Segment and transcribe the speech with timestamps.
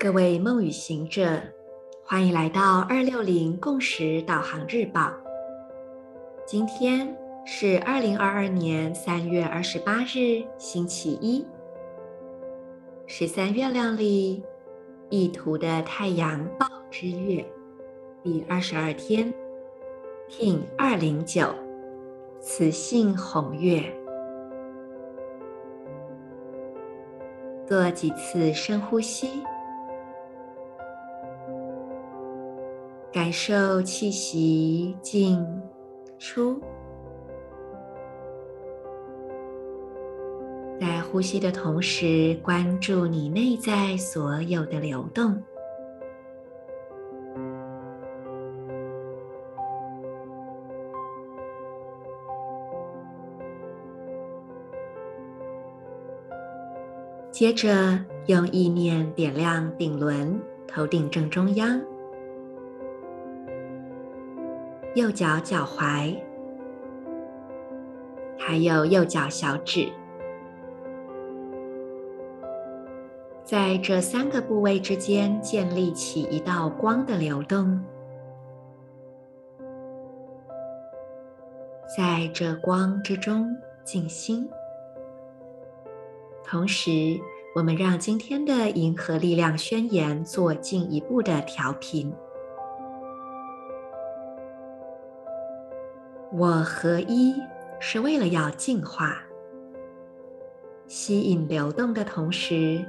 [0.00, 1.40] 各位梦与行者，
[2.04, 5.12] 欢迎来到二六零共识导航日报。
[6.46, 7.12] 今天
[7.44, 11.44] 是二零二二年三月二十八日，星期一。
[13.08, 14.40] 十三月亮里，
[15.10, 17.44] 意图的太阳报之月，
[18.22, 19.34] 第二十二天
[20.30, 21.52] ，King 二零九，
[22.40, 23.82] 雌性红月。
[27.66, 29.42] 做几次深呼吸。
[33.18, 35.44] 感受气息进
[36.20, 36.62] 出，
[40.80, 45.36] 在呼吸的同时，关注你内在所有的流动。
[57.32, 61.80] 接着，用意念点亮顶轮，头顶正中央。
[64.98, 66.16] 右脚脚踝，
[68.36, 69.88] 还有右脚小指，
[73.44, 77.80] 在这三个部位之间建立起一道光的流动，
[81.96, 84.50] 在这光之中静心。
[86.44, 86.90] 同时，
[87.54, 92.12] 我们让今天的银河力量宣言做进一步的调频。
[96.30, 97.34] 我合一
[97.80, 99.16] 是为了要净化、
[100.86, 102.84] 吸引流动的同时，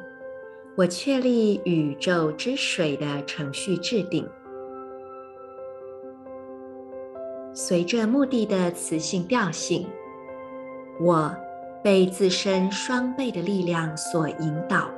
[0.76, 4.28] 我确立宇宙之水的程序制定，
[7.54, 9.88] 随着目的的磁性调性，
[11.00, 11.34] 我
[11.82, 14.92] 被自身双倍的力量所引导。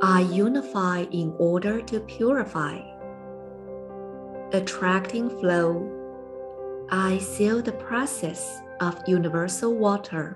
[0.00, 2.95] I unify in order to purify.
[4.53, 5.87] Attracting flow,
[6.89, 10.35] I seal the process of universal water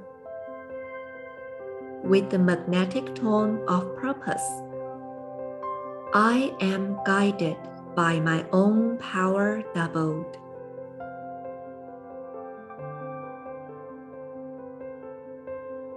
[2.04, 4.44] with the magnetic tone of purpose.
[6.14, 7.58] I am guided
[7.94, 10.38] by my own power doubled.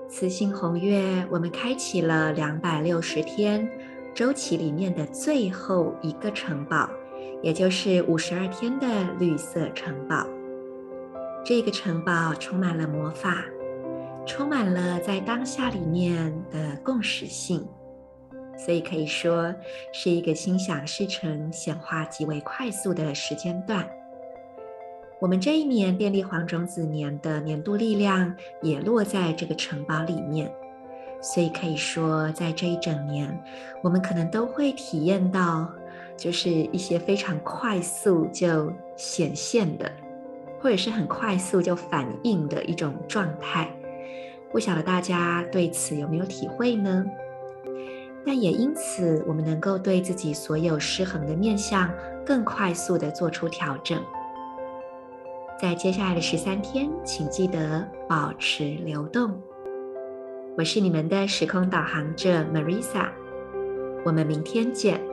[0.09, 3.71] 磁性红月，我们开启了两百六十天
[4.13, 6.89] 周期里面的最后一个城堡。
[7.44, 8.88] 也就是五十二天的
[9.20, 10.26] 绿色城堡，
[11.44, 13.44] 这个城堡充满了魔法，
[14.26, 17.68] 充满了在当下里面的共识性，
[18.58, 19.54] 所以可以说
[19.92, 23.86] 是一个心想事成、显化极为快速的时间段。
[25.20, 30.50] 我们这一年电力黄种子年的年度力量也落在这个城堡里面，
[31.22, 33.38] 所以可以说在这一整年，
[33.84, 35.70] 我们可能都会体验到。
[36.24, 39.92] 就是一些非常快速就显现的，
[40.62, 43.70] 或者是很快速就反应的一种状态。
[44.50, 47.06] 不晓得大家对此有没有体会呢？
[48.26, 51.92] 但也因此，我们能够对自己所有失衡的面相
[52.26, 54.02] 更快速的做出调整。
[55.60, 59.38] 在接下来的十三天，请记得保持流动。
[60.58, 63.10] 我是你们的时空导航者 Marisa，
[64.06, 65.13] 我们明天见。